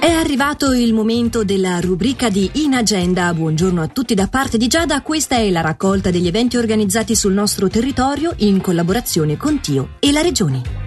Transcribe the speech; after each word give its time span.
È 0.00 0.10
arrivato 0.10 0.72
il 0.72 0.94
momento 0.94 1.44
della 1.44 1.78
rubrica 1.78 2.30
di 2.30 2.50
In 2.54 2.72
Agenda. 2.72 3.34
Buongiorno 3.34 3.82
a 3.82 3.88
tutti 3.88 4.14
da 4.14 4.28
parte 4.28 4.56
di 4.56 4.66
Giada. 4.66 5.02
Questa 5.02 5.36
è 5.36 5.50
la 5.50 5.60
raccolta 5.60 6.10
degli 6.10 6.26
eventi 6.26 6.56
organizzati 6.56 7.14
sul 7.14 7.34
nostro 7.34 7.68
territorio 7.68 8.32
in 8.38 8.62
collaborazione 8.62 9.36
con 9.36 9.60
Tio 9.60 9.96
e 10.00 10.10
la 10.10 10.22
Regione. 10.22 10.79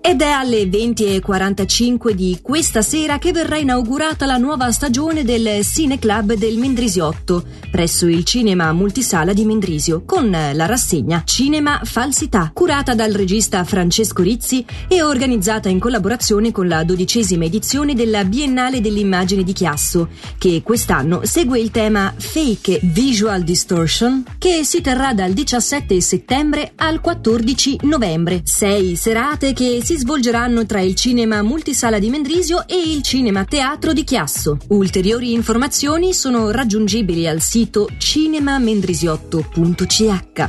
Ed 0.00 0.22
è 0.22 0.30
alle 0.30 0.64
20.45 0.64 2.10
di 2.12 2.38
questa 2.40 2.82
sera 2.82 3.18
che 3.18 3.32
verrà 3.32 3.56
inaugurata 3.56 4.26
la 4.26 4.36
nuova 4.36 4.70
stagione 4.72 5.24
del 5.24 5.64
Cine 5.64 5.98
Club 5.98 6.34
del 6.34 6.56
Mendrisiotto 6.56 7.44
presso 7.70 8.06
il 8.06 8.24
Cinema 8.24 8.72
Multisala 8.72 9.32
di 9.32 9.44
Mendrisio 9.44 10.02
con 10.04 10.30
la 10.30 10.66
rassegna 10.66 11.22
Cinema 11.24 11.80
Falsità, 11.84 12.50
curata 12.52 12.94
dal 12.94 13.12
regista 13.12 13.62
Francesco 13.64 14.22
Rizzi 14.22 14.64
e 14.88 15.02
organizzata 15.02 15.68
in 15.68 15.78
collaborazione 15.78 16.50
con 16.50 16.66
la 16.66 16.84
dodicesima 16.84 17.44
edizione 17.44 17.94
della 17.94 18.24
Biennale 18.24 18.80
dell'immagine 18.80 19.42
di 19.42 19.52
Chiasso, 19.52 20.08
che 20.38 20.62
quest'anno 20.64 21.20
segue 21.24 21.58
il 21.60 21.70
tema 21.70 22.12
Fake 22.16 22.80
Visual 22.82 23.42
Distortion, 23.42 24.24
che 24.38 24.64
si 24.64 24.80
terrà 24.80 25.12
dal 25.12 25.32
17 25.32 26.00
settembre 26.00 26.72
al 26.76 27.00
14 27.00 27.80
novembre. 27.82 28.40
Sei 28.44 28.96
serate 28.96 29.52
che 29.52 29.80
si 29.82 29.96
svolgeranno 29.98 30.64
tra 30.64 30.80
il 30.80 30.94
cinema 30.94 31.42
multisala 31.42 31.98
di 31.98 32.08
Mendrisio 32.08 32.66
e 32.66 32.76
il 32.76 33.02
cinema 33.02 33.44
teatro 33.44 33.92
di 33.92 34.04
Chiasso. 34.04 34.56
Ulteriori 34.68 35.32
informazioni 35.32 36.14
sono 36.14 36.50
raggiungibili 36.50 37.26
al 37.26 37.40
sito 37.40 37.88
cinemamendrisiotto.ch. 37.98 40.46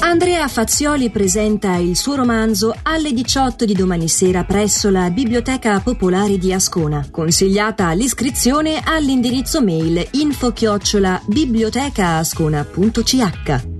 Andrea 0.00 0.46
Fazioli 0.48 1.10
presenta 1.10 1.76
il 1.76 1.94
suo 1.94 2.14
romanzo 2.14 2.74
alle 2.82 3.12
18 3.12 3.66
di 3.66 3.74
domani 3.74 4.08
sera 4.08 4.44
presso 4.44 4.88
la 4.88 5.10
Biblioteca 5.10 5.78
Popolare 5.80 6.38
di 6.38 6.50
Ascona, 6.52 7.06
consigliata 7.10 7.92
l'iscrizione 7.92 8.80
all'indirizzo 8.82 9.62
mail 9.62 10.08
info-chiocciola 10.12 11.20
bibliotecaascona.ch. 11.26 13.77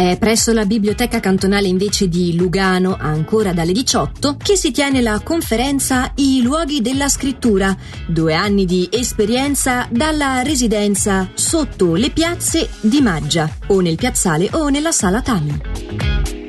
È 0.00 0.16
presso 0.16 0.54
la 0.54 0.64
biblioteca 0.64 1.20
cantonale 1.20 1.68
invece 1.68 2.08
di 2.08 2.34
Lugano, 2.34 2.96
ancora 2.98 3.52
dalle 3.52 3.72
18, 3.72 4.38
che 4.42 4.56
si 4.56 4.70
tiene 4.70 5.02
la 5.02 5.20
conferenza 5.22 6.12
I 6.14 6.40
luoghi 6.40 6.80
della 6.80 7.10
scrittura, 7.10 7.76
due 8.08 8.32
anni 8.32 8.64
di 8.64 8.88
esperienza 8.90 9.86
dalla 9.90 10.40
residenza 10.40 11.28
sotto 11.34 11.96
le 11.96 12.08
piazze 12.08 12.70
di 12.80 13.02
Maggia, 13.02 13.46
o 13.66 13.80
nel 13.80 13.96
piazzale 13.96 14.48
o 14.52 14.70
nella 14.70 14.90
sala 14.90 15.20
Tami. 15.20 16.39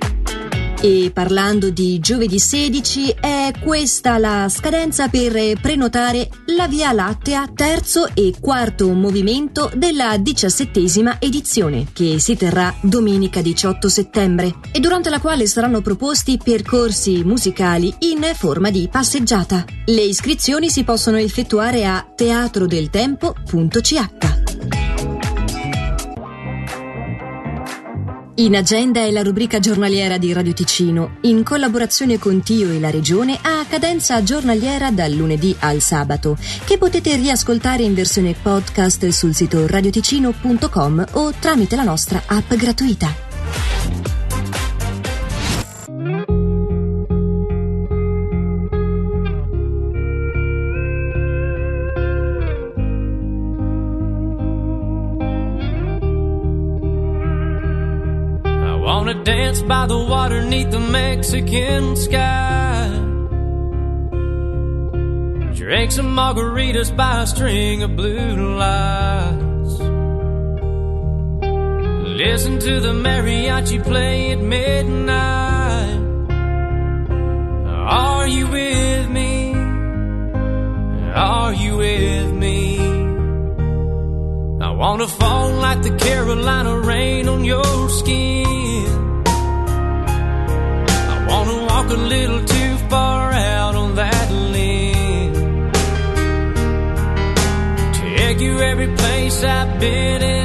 E 0.83 1.11
parlando 1.13 1.69
di 1.69 1.99
giovedì 1.99 2.39
16, 2.39 3.17
è 3.19 3.51
questa 3.61 4.17
la 4.17 4.47
scadenza 4.49 5.09
per 5.09 5.59
prenotare 5.61 6.27
la 6.57 6.67
Via 6.67 6.91
Lattea 6.91 7.47
terzo 7.53 8.07
e 8.15 8.33
quarto 8.39 8.91
movimento 8.91 9.69
della 9.75 10.17
diciassettesima 10.17 11.17
edizione, 11.19 11.85
che 11.93 12.17
si 12.17 12.35
terrà 12.35 12.73
domenica 12.81 13.41
18 13.41 13.89
settembre, 13.89 14.55
e 14.71 14.79
durante 14.79 15.11
la 15.11 15.19
quale 15.19 15.45
saranno 15.45 15.81
proposti 15.81 16.39
percorsi 16.43 17.23
musicali 17.23 17.93
in 17.99 18.27
forma 18.33 18.71
di 18.71 18.89
passeggiata. 18.91 19.63
Le 19.85 20.01
iscrizioni 20.01 20.71
si 20.71 20.83
possono 20.83 21.17
effettuare 21.17 21.85
a 21.85 22.03
teatrodeltempo.ch. 22.15 24.40
In 28.41 28.55
agenda 28.55 29.01
è 29.01 29.11
la 29.11 29.21
rubrica 29.21 29.59
giornaliera 29.59 30.17
di 30.17 30.33
Radio 30.33 30.51
Ticino, 30.53 31.17
in 31.21 31.43
collaborazione 31.43 32.17
con 32.17 32.41
Tio 32.41 32.71
e 32.71 32.79
la 32.79 32.89
Regione 32.89 33.37
a 33.39 33.63
cadenza 33.69 34.23
giornaliera 34.23 34.89
dal 34.89 35.11
lunedì 35.11 35.55
al 35.59 35.79
sabato, 35.79 36.35
che 36.65 36.79
potete 36.79 37.15
riascoltare 37.17 37.83
in 37.83 37.93
versione 37.93 38.33
podcast 38.33 39.09
sul 39.09 39.35
sito 39.35 39.67
radioticino.com 39.67 41.05
o 41.11 41.33
tramite 41.37 41.75
la 41.75 41.83
nostra 41.83 42.23
app 42.25 42.51
gratuita. 42.55 43.30
Wanna 59.01 59.23
dance 59.23 59.63
by 59.63 59.87
the 59.87 59.97
water 59.97 60.45
neath 60.45 60.69
the 60.69 60.79
Mexican 60.79 61.95
sky. 61.95 62.87
Drink 65.55 65.91
some 65.91 66.15
margaritas 66.15 66.95
by 66.95 67.23
a 67.23 67.25
string 67.25 67.81
of 67.81 67.95
blue 67.95 68.55
lights. 68.57 69.79
Listen 72.23 72.59
to 72.59 72.79
the 72.79 72.93
mariachi 72.93 73.83
play 73.83 74.33
at 74.33 74.39
midnight. 74.39 75.97
Are 77.89 78.27
you 78.27 78.45
with 78.49 79.09
me? 79.09 79.55
Are 81.15 81.53
you 81.55 81.77
with 81.77 82.33
me? 82.33 82.70
Wanna 84.81 85.07
fall 85.07 85.51
like 85.65 85.83
the 85.83 85.95
Carolina 85.95 86.75
rain 86.79 87.27
on 87.29 87.45
your 87.45 87.87
skin. 87.87 88.87
I 91.13 91.25
wanna 91.29 91.57
walk 91.69 91.87
a 91.91 92.01
little 92.13 92.43
too 92.43 92.77
far 92.89 93.31
out 93.31 93.75
on 93.75 93.93
that 93.93 94.31
limb. 94.55 95.71
Take 98.17 98.39
you 98.39 98.59
every 98.59 98.91
place 98.95 99.43
I've 99.43 99.79
been 99.79 100.23
and 100.23 100.40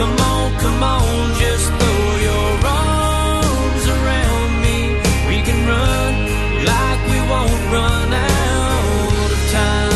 Come 0.00 0.18
on, 0.32 0.46
come 0.64 0.82
on. 0.82 1.34
Just 1.38 1.66
throw 1.78 2.04
your 2.28 2.50
arms 2.64 3.84
around 3.96 4.52
me. 4.64 4.78
We 5.28 5.36
can 5.46 5.58
run 5.72 6.12
like 6.70 7.00
we 7.12 7.18
won't 7.32 7.62
run 7.76 8.08
out 8.14 9.30
of 9.36 9.42
time. 9.58 9.90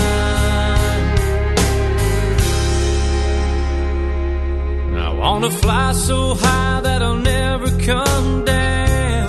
I 5.07 5.09
wanna 5.23 5.51
fly 5.51 5.93
so 5.93 6.19
high 6.35 6.81
that 6.83 7.01
I'll 7.01 7.23
never 7.37 7.69
come 7.91 8.45
down. 8.45 9.29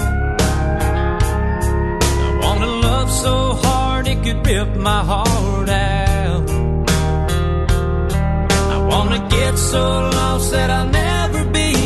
I 2.27 2.29
wanna 2.43 2.71
love 2.87 3.09
so 3.09 3.35
hard 3.63 4.07
it 4.09 4.19
could 4.25 4.45
rip 4.45 4.75
my 4.75 5.01
heart 5.11 5.69
out. 5.69 6.04
I 9.05 9.07
wanna 9.07 9.29
get 9.29 9.55
so 9.55 9.83
lost 10.17 10.51
that 10.51 10.71
I'll 10.71 10.89
never 10.89 11.45
be 11.51 11.84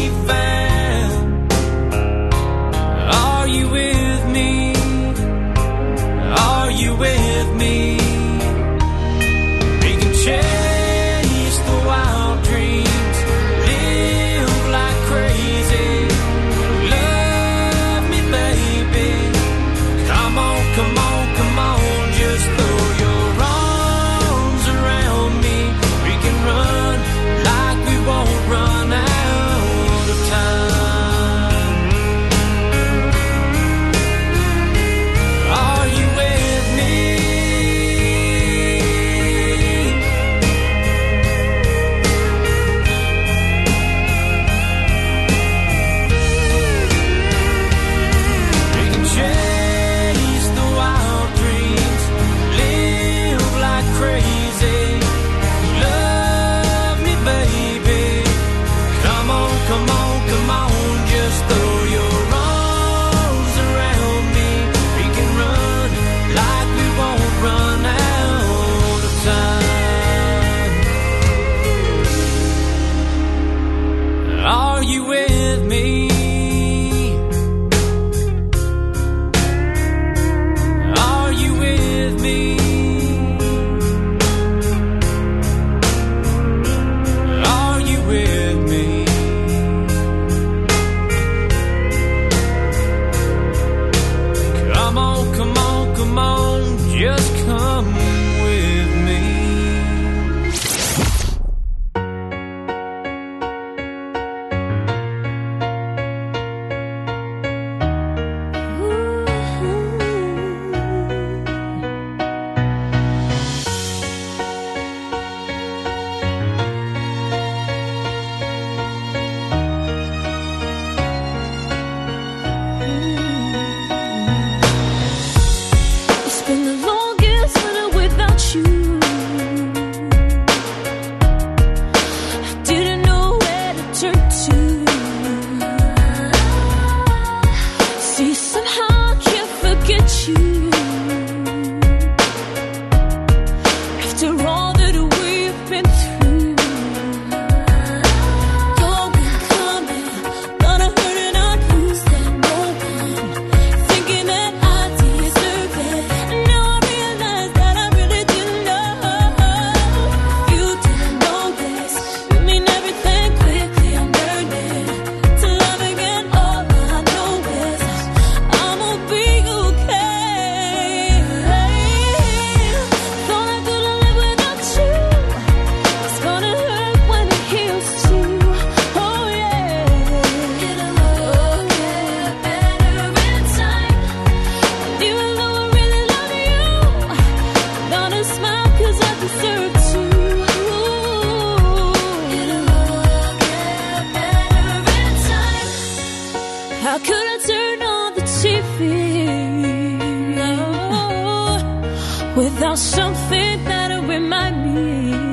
something 202.79 203.63
that'll 203.65 204.03
remind 204.03 204.73
me. 204.73 205.28